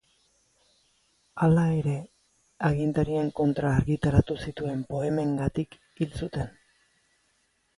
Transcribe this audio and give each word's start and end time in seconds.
Hala 1.47 1.65
ere, 1.81 1.93
agintarien 2.69 3.29
kontra 3.41 3.75
argitaratu 3.83 4.39
zituen 4.47 4.83
poemengatik 4.95 5.79
hil 6.01 6.17
zuten. 6.23 6.51